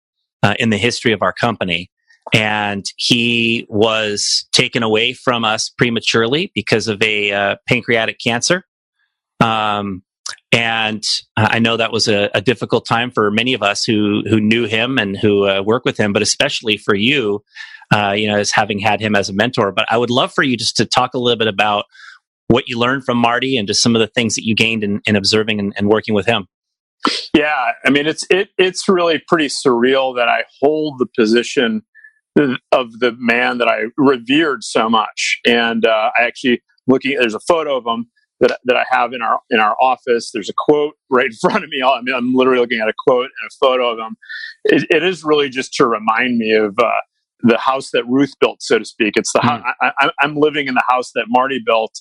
[0.43, 1.89] uh, in the history of our company.
[2.33, 8.63] And he was taken away from us prematurely because of a uh, pancreatic cancer.
[9.39, 10.03] Um,
[10.51, 11.03] and
[11.35, 14.65] I know that was a, a, difficult time for many of us who who knew
[14.65, 17.43] him and who uh, work with him, but especially for you,
[17.93, 19.73] uh, you know, as having had him as a mentor.
[19.73, 21.85] But I would love for you just to talk a little bit about
[22.47, 25.01] what you learned from Marty and just some of the things that you gained in,
[25.05, 26.47] in observing and, and working with him.
[27.33, 31.83] Yeah, I mean, it's it, it's really pretty surreal that I hold the position
[32.71, 37.17] of the man that I revered so much, and uh, I actually looking.
[37.19, 38.07] There's a photo of him
[38.39, 40.31] that, that I have in our in our office.
[40.31, 41.81] There's a quote right in front of me.
[41.81, 44.17] I mean, I'm literally looking at a quote and a photo of him.
[44.65, 46.91] it, it is really just to remind me of uh,
[47.41, 49.13] the house that Ruth built, so to speak.
[49.15, 49.63] It's the mm.
[49.81, 51.99] I, am living in the house that Marty built.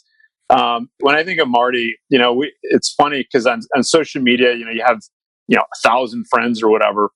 [0.49, 4.23] Um, when I think of Marty, you know, we, it's funny because on, on social
[4.23, 5.01] media, you know, you have
[5.49, 7.11] you know a thousand friends or whatever.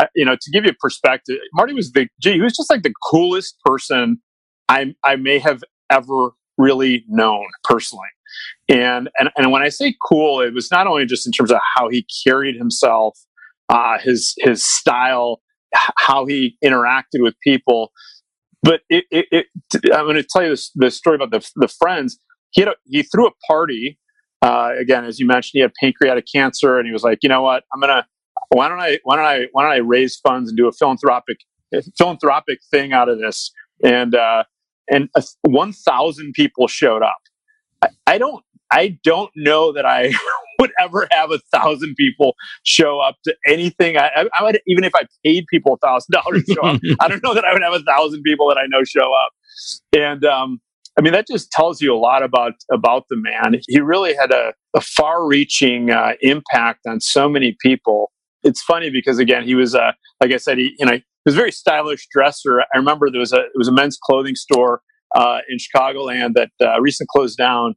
[0.00, 2.82] I, you know, to give you perspective, Marty was the gee, he was just like
[2.82, 4.20] the coolest person
[4.68, 8.08] I I may have ever really known personally.
[8.68, 11.58] And, and, and when I say cool, it was not only just in terms of
[11.76, 13.18] how he carried himself,
[13.68, 15.40] uh, his, his style,
[15.96, 17.92] how he interacted with people,
[18.62, 19.46] but it, it, it,
[19.94, 22.18] I'm going to tell you this, this story about the, the friends.
[22.50, 23.98] He, had a, he threw a party.
[24.42, 27.42] Uh, again, as you mentioned, he had pancreatic cancer, and he was like, you know
[27.42, 28.06] what, I'm gonna
[28.50, 31.38] why don't I why don't I why don't I raise funds and do a philanthropic
[31.98, 33.52] philanthropic thing out of this?
[33.82, 34.44] And uh,
[34.90, 35.08] and
[35.42, 37.18] one thousand people showed up.
[37.82, 40.12] I, I don't I don't know that I
[40.58, 43.96] would ever have a thousand people show up to anything.
[43.96, 46.80] I, I, would even if I paid people a thousand dollars to show up.
[47.00, 49.32] I don't know that I would have a thousand people that I know show up.
[49.96, 50.60] And um,
[50.98, 53.60] I mean that just tells you a lot about about the man.
[53.68, 58.10] He really had a, a far-reaching uh, impact on so many people.
[58.42, 61.34] It's funny because again, he was uh, like I said, he you know he was
[61.34, 62.60] a very stylish dresser.
[62.60, 64.80] I remember there was a it was a men's clothing store
[65.14, 67.74] uh, in Chicagoland that uh, recently closed down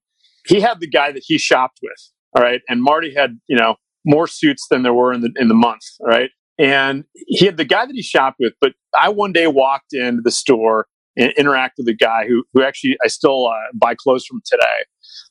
[0.49, 2.11] he had the guy that he shopped with.
[2.35, 2.61] All right.
[2.67, 5.83] And Marty had, you know, more suits than there were in the, in the month.
[6.01, 6.29] Right.
[6.57, 10.21] And he had the guy that he shopped with, but I one day walked into
[10.21, 14.25] the store and interacted with the guy who, who actually I still uh, buy clothes
[14.25, 14.85] from today.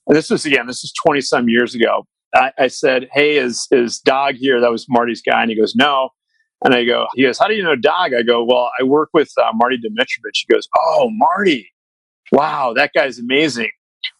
[0.06, 2.06] And this was again, this is 20 some years ago.
[2.34, 4.60] I, I said, Hey, is, is Dog here?
[4.60, 5.42] That was Marty's guy.
[5.42, 6.10] And he goes, No.
[6.64, 8.12] And I go, he goes, how do you know Dog?
[8.14, 10.44] I go, well, I work with uh, Marty Dimitrovich.
[10.46, 11.70] He goes, oh, Marty.
[12.32, 13.70] Wow, that guy's amazing.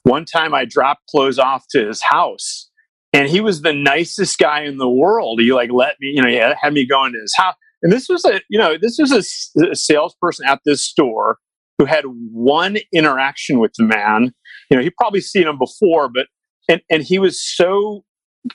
[0.03, 2.69] One time I dropped clothes off to his house
[3.13, 5.41] and he was the nicest guy in the world.
[5.41, 7.55] He like let me, you know, he had me go into his house.
[7.83, 11.39] And this was a, you know, this was a, a salesperson at this store
[11.79, 14.33] who had one interaction with the man.
[14.71, 16.27] You know, he probably seen him before, but
[16.69, 18.05] and and he was so,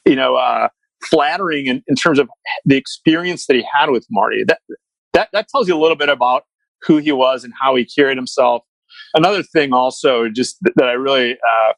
[0.05, 0.67] you know, uh,
[1.09, 2.29] flattering in, in terms of
[2.65, 4.43] the experience that he had with Marty.
[4.45, 4.59] That
[5.13, 6.43] that that tells you a little bit about
[6.83, 8.63] who he was and how he carried himself
[9.13, 11.73] another thing also just that I really, uh,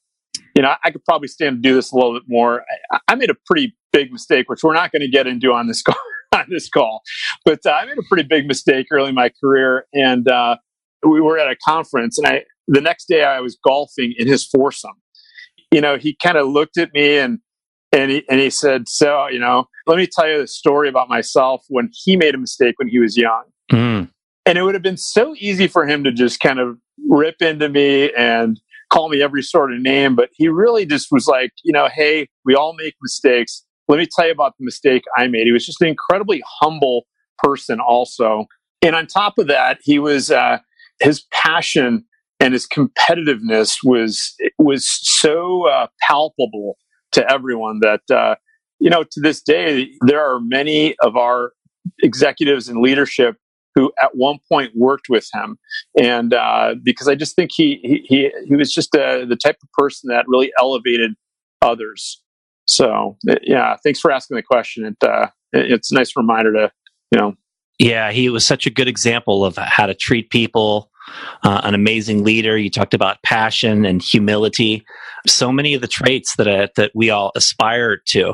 [0.55, 2.63] you know, I could probably stand to do this a little bit more.
[2.91, 5.67] I, I made a pretty big mistake, which we're not going to get into on
[5.67, 5.95] this call.
[6.33, 7.01] on this call,
[7.45, 10.57] but uh, I made a pretty big mistake early in my career, and uh,
[11.07, 14.45] we were at a conference, and I the next day I was golfing in his
[14.45, 14.95] foursome.
[15.71, 17.39] You know, he kind of looked at me and
[17.91, 21.07] and he, and he said, "So, you know, let me tell you the story about
[21.07, 24.09] myself when he made a mistake when he was young." Mm.
[24.45, 26.77] And it would have been so easy for him to just kind of
[27.09, 28.59] rip into me and
[28.91, 30.15] call me every sort of name.
[30.15, 33.63] But he really just was like, you know, hey, we all make mistakes.
[33.87, 35.45] Let me tell you about the mistake I made.
[35.45, 37.05] He was just an incredibly humble
[37.39, 38.45] person, also.
[38.81, 40.59] And on top of that, he was uh,
[40.99, 42.05] his passion
[42.39, 46.77] and his competitiveness was was so uh, palpable
[47.13, 48.35] to everyone that uh,
[48.79, 51.53] you know to this day there are many of our
[52.01, 53.37] executives and leadership
[53.75, 55.57] who at one point worked with him,
[56.01, 59.71] and uh, because I just think he he he was just uh, the type of
[59.73, 61.11] person that really elevated
[61.61, 62.21] others.
[62.67, 64.85] So yeah, thanks for asking the question.
[64.85, 66.71] It, uh, it's a nice reminder to
[67.11, 67.33] you know.
[67.77, 70.89] Yeah, he was such a good example of how to treat people.
[71.43, 72.57] Uh, an amazing leader.
[72.57, 74.83] You talked about passion and humility.
[75.27, 78.33] So many of the traits that uh, that we all aspire to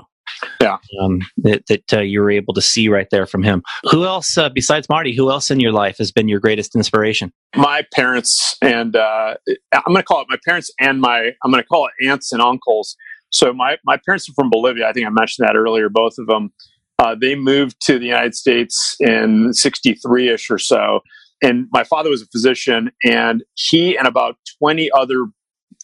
[0.60, 0.77] yeah.
[1.01, 3.63] Um, that, that uh, you were able to see right there from him.
[3.89, 7.31] Who else uh, besides marty who else in your life has been your greatest inspiration?
[7.55, 9.36] My parents and uh,
[9.73, 12.31] i'm going to call it my parents and my i'm going to call it aunts
[12.31, 12.95] and uncles.
[13.29, 14.88] So my, my parents are from bolivia.
[14.88, 16.51] I think i mentioned that earlier both of them
[16.99, 21.01] uh, they moved to the united states in 63ish or so
[21.41, 25.25] and my father was a physician and he and about 20 other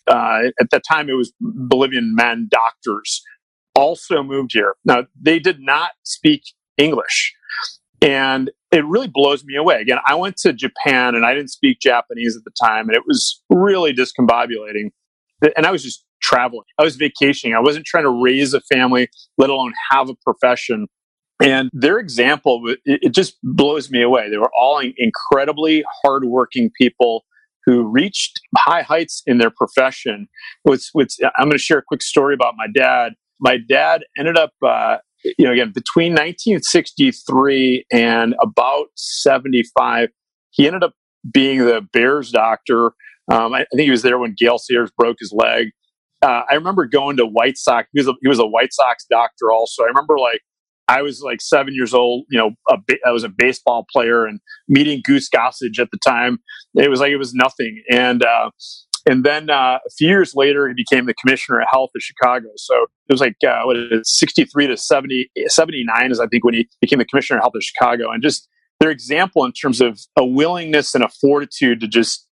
[0.07, 3.23] uh, at that time it was bolivian men doctors
[3.77, 4.75] also moved here.
[4.83, 6.41] Now, they did not speak
[6.77, 7.33] English.
[8.01, 9.81] And it really blows me away.
[9.81, 13.03] Again, I went to Japan and I didn't speak Japanese at the time, and it
[13.07, 14.89] was really discombobulating.
[15.55, 17.55] And I was just traveling, I was vacationing.
[17.55, 20.87] I wasn't trying to raise a family, let alone have a profession.
[21.41, 24.29] And their example, it just blows me away.
[24.29, 27.23] They were all incredibly hardworking people
[27.65, 30.27] who reached high heights in their profession.
[30.63, 34.37] What's, what's, I'm going to share a quick story about my dad my dad ended
[34.37, 34.97] up, uh,
[35.37, 40.09] you know, again, between 1963 and about 75,
[40.51, 40.93] he ended up
[41.31, 42.87] being the Bears doctor.
[43.29, 45.69] Um, I, I, think he was there when Gale Sayers broke his leg.
[46.21, 47.87] Uh, I remember going to White Sox.
[47.93, 49.83] He was, a, he was a White Sox doctor also.
[49.83, 50.41] I remember like
[50.87, 52.25] I was like seven years old.
[52.29, 52.51] You know,
[53.05, 56.39] I was a baseball player and meeting Goose Gossage at the time.
[56.75, 57.83] It was like it was nothing.
[57.91, 58.51] And uh,
[59.07, 62.49] and then uh, a few years later, he became the commissioner of health of Chicago.
[62.57, 62.75] So
[63.07, 66.53] it was like, uh, what is it, 63 to 70, 79 is, I think, when
[66.53, 68.11] he became the commissioner of health of Chicago.
[68.11, 68.49] And just
[68.81, 72.27] their example in terms of a willingness and a fortitude to just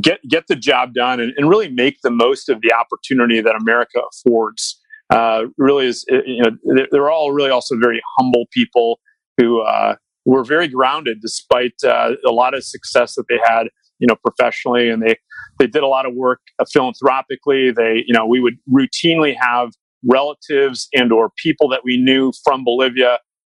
[0.00, 3.56] get get the job done and, and really make the most of the opportunity that
[3.58, 4.80] America affords.
[5.08, 8.98] Uh, really is you know they're, they're, all really also very humble people
[9.38, 9.94] who uh,
[10.24, 13.68] were very grounded despite uh, a lot of success that they had
[13.98, 15.16] you know professionally and they
[15.58, 19.70] they did a lot of work uh, philanthropically they you know we would routinely have
[20.04, 23.18] relatives and or people that we knew from Bolivia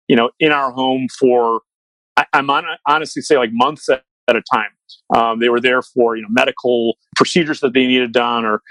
[0.09, 1.63] you know in our home for
[2.17, 4.71] I, am on, honestly say like months at, at a time
[5.15, 8.63] um, they were there for you know medical procedures that they needed done, or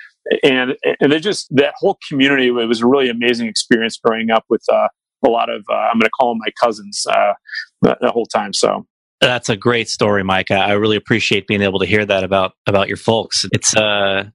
[0.44, 2.48] and and they just that whole community.
[2.48, 4.88] It was a really amazing experience growing up with uh,
[5.26, 7.34] a lot of uh, I'm going to call them my cousins uh,
[7.82, 8.54] the, the, whole time.
[8.54, 8.86] So
[9.22, 10.52] that's a great story, Mike.
[10.52, 13.46] I really appreciate being able to hear that about about your folks.
[13.52, 14.26] It's uh,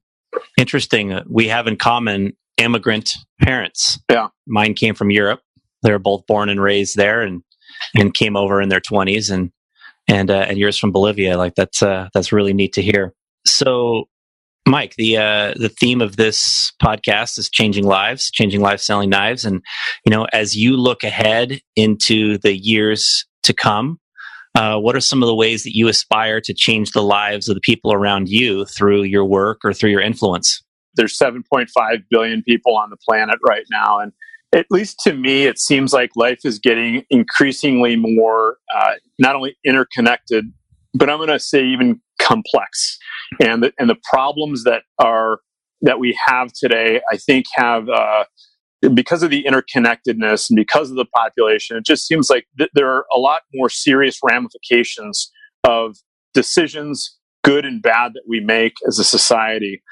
[0.59, 1.21] interesting.
[1.29, 3.11] We have in common immigrant
[3.41, 3.99] parents.
[4.11, 5.41] Yeah, mine came from Europe.
[5.83, 7.43] They were both born and raised there, and
[7.95, 9.51] and came over in their 20s and
[10.09, 11.37] and uh, and yours from Bolivia.
[11.37, 13.15] Like that's uh, that's really neat to hear.
[13.47, 14.09] So,
[14.67, 19.45] Mike, the uh, the theme of this podcast is changing lives, changing lives, selling knives,
[19.45, 19.63] and
[20.05, 23.99] you know, as you look ahead into the years to come,
[24.55, 27.55] uh, what are some of the ways that you aspire to change the lives of
[27.55, 30.63] the people around you through your work or through your influence?
[30.95, 31.69] There's 7.5
[32.11, 34.13] billion people on the planet right now, and
[34.53, 39.57] at least to me, it seems like life is getting increasingly more uh, not only
[39.65, 40.47] interconnected,
[40.95, 42.99] but I'm going to say even complex.
[43.41, 45.39] And the, and the problems that are
[45.83, 48.25] that we have today, I think, have uh,
[48.95, 52.89] because of the interconnectedness and because of the population, it just seems like th- there
[52.89, 55.31] are a lot more serious ramifications
[55.65, 55.97] of
[56.35, 59.83] decisions, good and bad, that we make as a society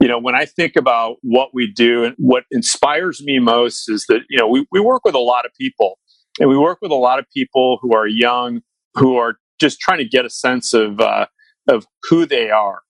[0.00, 4.06] you know, when I think about what we do and what inspires me most is
[4.08, 5.98] that, you know, we, we work with a lot of people
[6.40, 8.62] and we work with a lot of people who are young,
[8.94, 11.26] who are just trying to get a sense of, uh,
[11.68, 12.80] of who they are.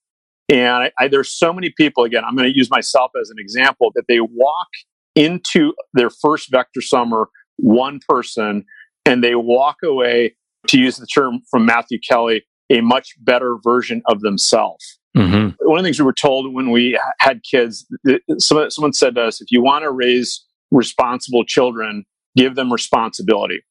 [0.47, 3.37] And I, I, there's so many people, again, I'm going to use myself as an
[3.39, 4.69] example, that they walk
[5.15, 8.65] into their first Vector Summer one person
[9.05, 10.35] and they walk away,
[10.67, 14.99] to use the term from Matthew Kelly, a much better version of themselves.
[15.17, 15.49] Mm-hmm.
[15.67, 17.85] One of the things we were told when we had kids,
[18.37, 22.05] someone, someone said to us, if you want to raise responsible children,
[22.37, 23.61] give them responsibility.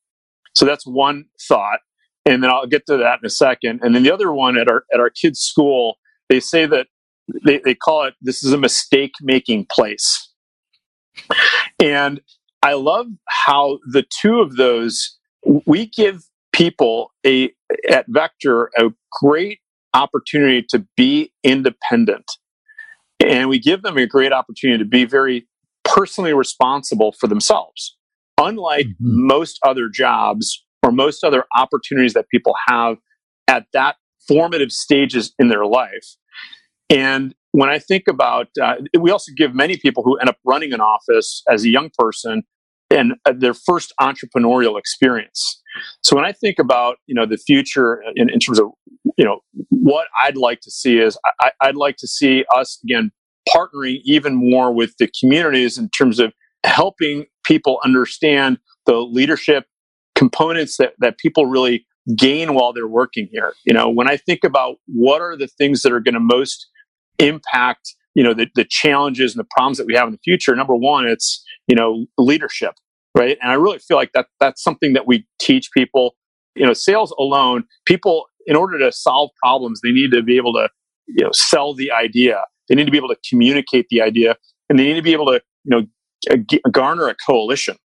[0.55, 1.79] So that's one thought.
[2.27, 3.81] And then I'll get to that in a second.
[3.83, 5.97] And then the other one at our, at our kids' school,
[6.29, 6.89] they say that
[7.45, 10.30] they, they call it this is a mistake making place.
[11.83, 12.21] And
[12.63, 15.19] I love how the two of those,
[15.67, 17.53] we give people a
[17.89, 18.91] at Vector a
[19.21, 19.61] great
[19.95, 22.25] opportunity to be independent.
[23.19, 25.47] And we give them a great opportunity to be very
[25.85, 27.97] personally responsible for themselves.
[28.39, 29.27] Unlike mm-hmm.
[29.27, 32.97] most other jobs or most other opportunities that people have
[33.49, 33.97] at that
[34.27, 36.17] formative stages in their life.
[36.89, 40.73] And when I think about, uh, we also give many people who end up running
[40.73, 42.43] an office as a young person
[42.91, 45.63] and uh, their first entrepreneurial experience.
[46.03, 48.69] So when I think about you know the future in, in terms of
[49.17, 53.13] you know what I'd like to see is I, I'd like to see us again
[53.49, 56.33] partnering even more with the communities in terms of
[56.65, 59.67] helping people understand the leadership
[60.15, 61.87] components that, that people really
[62.17, 63.55] gain while they're working here.
[63.65, 66.69] You know, when I think about what are the things that are going to most
[67.21, 70.57] impact, you know, the, the challenges and the problems that we have in the future,
[70.57, 72.75] number one, it's, you know, leadership
[73.17, 73.39] right?
[73.43, 76.17] And I really feel like that that's something that we teach people.
[76.57, 80.55] You know, sales alone, people in order to solve problems, they need to be able
[80.55, 80.71] to
[81.09, 82.43] you know sell the idea.
[82.69, 84.37] They need to be able to communicate the idea,
[84.71, 85.83] and they need to be able to you know
[86.51, 87.77] g- garner a coalition.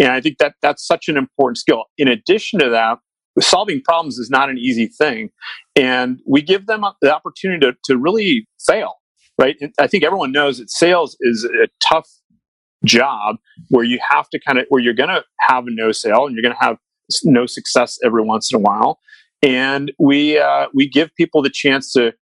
[0.00, 1.86] And I think that that's such an important skill.
[1.98, 2.98] In addition to that,
[3.40, 5.30] solving problems is not an easy thing,
[5.76, 8.94] and we give them the opportunity to, to really fail.
[9.38, 9.56] Right?
[9.78, 12.06] I think everyone knows that sales is a tough
[12.84, 13.36] job
[13.68, 16.34] where you have to kind of where you're going to have a no sale and
[16.34, 16.76] you're going to have
[17.24, 18.98] no success every once in a while
[19.42, 22.12] and we uh, we give people the chance to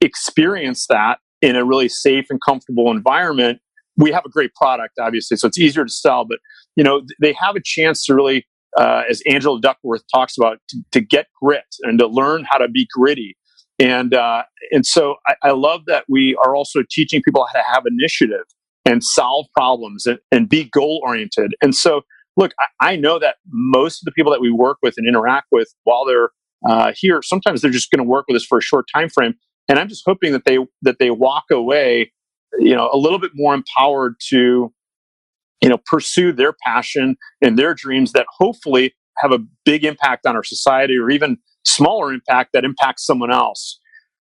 [0.00, 3.60] experience that in a really safe and comfortable environment
[3.96, 6.38] we have a great product obviously so it's easier to sell but
[6.76, 8.44] you know they have a chance to really
[8.78, 12.68] uh, as angela duckworth talks about to, to, get grit and to learn how to
[12.68, 13.36] be gritty
[13.78, 17.64] and uh, and so I, I love that we are also teaching people how to
[17.66, 18.44] have initiative
[18.84, 21.54] and solve problems and, and be goal oriented.
[21.62, 22.02] And so,
[22.36, 25.48] look, I, I, know that most of the people that we work with and interact
[25.52, 26.30] with while they're
[26.68, 29.34] uh, here, sometimes they're just going to work with us for a short time frame.
[29.68, 32.12] And I'm just hoping that they that they walk away,
[32.58, 34.72] you know, a little bit more empowered to,
[35.62, 40.34] you know, pursue their passion and their dreams that hopefully have a big impact on
[40.36, 43.78] our society or even smaller impact that impacts someone else.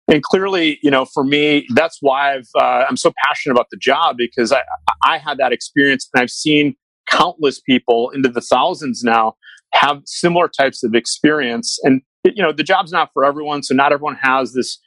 [0.07, 3.77] and clearly, you know, for me, that's why I've uh, I'm so passionate about the
[3.77, 4.61] job because I
[5.03, 6.75] I had that experience and I've seen
[7.09, 9.33] countless people into the thousands now
[9.73, 11.79] have similar types of experience.
[11.83, 14.79] And you know, the job's not for everyone, so not everyone has this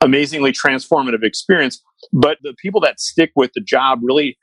[0.00, 1.80] amazingly transformative experience.
[2.12, 4.38] But the people that stick with the job really,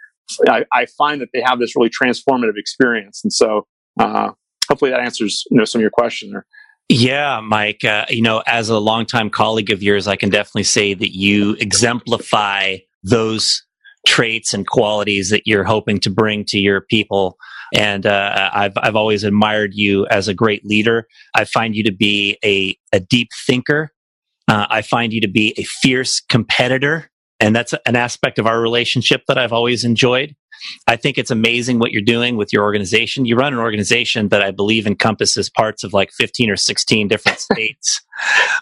[0.48, 3.22] I, I find that they have this really transformative experience.
[3.24, 3.68] And so,
[4.00, 4.32] uh,
[4.70, 6.46] hopefully, that answers you know some of your question there.
[6.90, 7.84] Yeah, Mike.
[7.84, 11.54] Uh, you know, as a longtime colleague of yours, I can definitely say that you
[11.60, 13.64] exemplify those
[14.08, 17.38] traits and qualities that you're hoping to bring to your people.
[17.76, 21.08] And uh, I've I've always admired you as a great leader.
[21.36, 23.92] I find you to be a a deep thinker.
[24.48, 28.60] Uh, I find you to be a fierce competitor, and that's an aspect of our
[28.60, 30.36] relationship that I've always enjoyed.
[30.88, 33.26] I think it's amazing what you're doing with your organization.
[33.26, 37.40] You run an organization that I believe encompasses parts of like 15 or 16 different
[37.52, 38.02] states,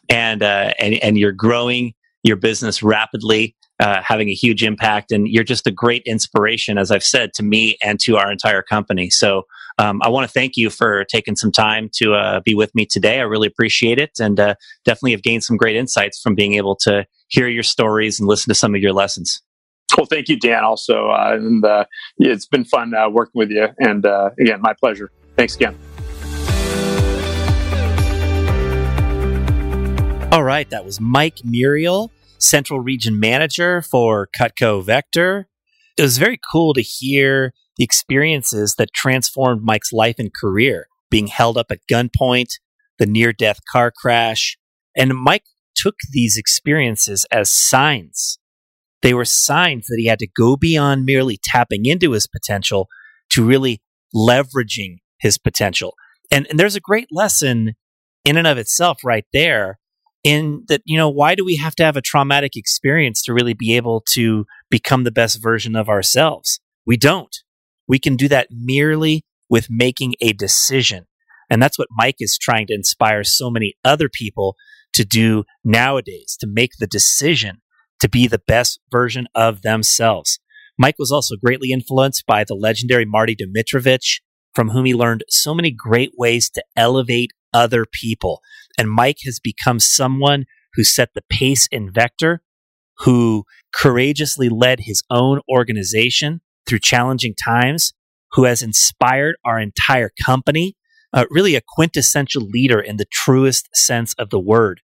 [0.09, 5.27] and uh, and and you're growing your business rapidly, uh, having a huge impact, and
[5.27, 9.09] you're just a great inspiration, as I've said, to me and to our entire company.
[9.09, 9.43] So.
[9.77, 12.85] Um, I want to thank you for taking some time to uh, be with me
[12.85, 13.19] today.
[13.19, 14.55] I really appreciate it, and uh,
[14.85, 18.49] definitely have gained some great insights from being able to hear your stories and listen
[18.49, 19.41] to some of your lessons.
[19.97, 20.63] Well, thank you, Dan.
[20.63, 21.85] Also, uh, and uh,
[22.17, 23.67] it's been fun uh, working with you.
[23.79, 25.11] And uh, again, my pleasure.
[25.37, 25.77] Thanks again.
[30.31, 35.47] All right, that was Mike Muriel, Central Region Manager for Cutco Vector.
[35.97, 41.27] It was very cool to hear the experiences that transformed Mike's life and career, being
[41.27, 42.49] held up at gunpoint,
[42.99, 44.57] the near death car crash.
[44.97, 45.43] And Mike
[45.75, 48.39] took these experiences as signs
[49.05, 52.87] they were signs that he had to go beyond merely tapping into his potential
[53.29, 53.79] to really
[54.15, 55.93] leveraging his potential.
[56.31, 57.75] And, and there's a great lesson
[58.23, 59.77] in and of itself right there
[60.23, 63.53] in that, you know, why do we have to have a traumatic experience to really
[63.53, 66.59] be able to become the best version of ourselves?
[66.83, 67.35] We don't.
[67.87, 71.05] We can do that merely with making a decision.
[71.47, 74.55] And that's what Mike is trying to inspire so many other people
[74.95, 77.61] to do nowadays, to make the decision
[78.01, 80.39] to be the best version of themselves.
[80.77, 84.19] Mike was also greatly influenced by the legendary Marty Dimitrovich,
[84.53, 88.41] from whom he learned so many great ways to elevate other people.
[88.77, 92.41] And Mike has become someone who set the pace in Vector,
[92.99, 97.93] who courageously led his own organization through challenging times,
[98.31, 100.75] who has inspired our entire company,
[101.13, 104.81] uh, really a quintessential leader in the truest sense of the word.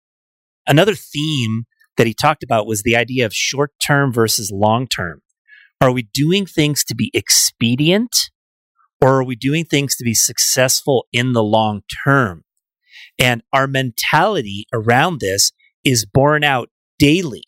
[0.67, 1.63] Another theme
[1.95, 5.21] that he talked about was the idea of short term versus long term.
[5.81, 8.29] Are we doing things to be expedient
[9.01, 12.43] or are we doing things to be successful in the long term?
[13.19, 15.51] And our mentality around this
[15.83, 17.43] is borne out daily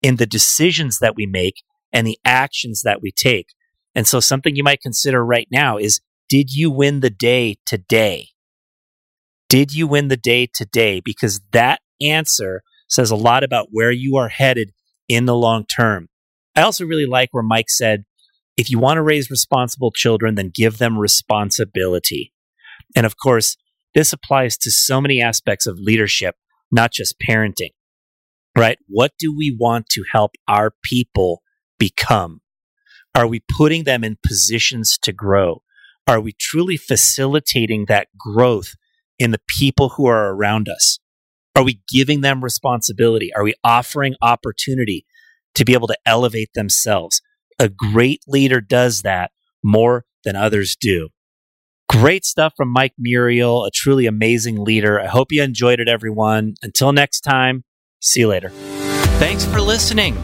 [0.00, 1.56] in the decisions that we make
[1.92, 3.46] and the actions that we take.
[3.94, 8.28] And so something you might consider right now is did you win the day today?
[9.48, 11.00] Did you win the day today?
[11.04, 14.72] Because that answer says a lot about where you are headed
[15.08, 16.08] in the long term.
[16.54, 18.04] I also really like where Mike said,
[18.56, 22.32] if you want to raise responsible children, then give them responsibility.
[22.94, 23.56] And of course,
[23.94, 26.36] this applies to so many aspects of leadership,
[26.70, 27.70] not just parenting,
[28.56, 28.78] right?
[28.88, 31.42] What do we want to help our people
[31.78, 32.40] become?
[33.14, 35.62] Are we putting them in positions to grow?
[36.06, 38.74] Are we truly facilitating that growth
[39.18, 40.98] in the people who are around us?
[41.54, 43.32] Are we giving them responsibility?
[43.34, 45.04] Are we offering opportunity
[45.54, 47.20] to be able to elevate themselves?
[47.58, 49.32] A great leader does that
[49.62, 51.10] more than others do.
[51.90, 54.98] Great stuff from Mike Muriel, a truly amazing leader.
[54.98, 56.54] I hope you enjoyed it, everyone.
[56.62, 57.64] Until next time,
[58.00, 58.48] see you later.
[59.18, 60.16] Thanks for listening.